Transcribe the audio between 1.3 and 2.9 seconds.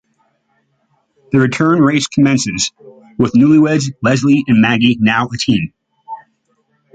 The return race commences,